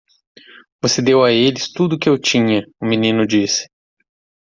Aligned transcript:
"Você 0.81 0.99
deu 0.99 1.23
a 1.23 1.31
eles 1.31 1.71
tudo 1.71 1.95
o 1.95 1.99
que 1.99 2.09
eu 2.09 2.17
tinha!" 2.17 2.65
o 2.81 2.85
menino 2.87 3.23
disse. 3.27 3.69